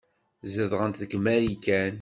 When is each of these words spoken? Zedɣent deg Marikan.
Zedɣent 0.53 0.99
deg 1.01 1.11
Marikan. 1.23 1.89